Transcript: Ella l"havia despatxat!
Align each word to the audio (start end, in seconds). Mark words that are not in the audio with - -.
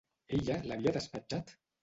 Ella 0.37 0.55
l"havia 0.71 0.95
despatxat! 0.97 1.55